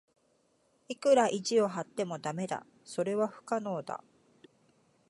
[0.89, 2.65] いくら意地を張っても駄目だ。
[2.83, 4.03] それは不可能だ。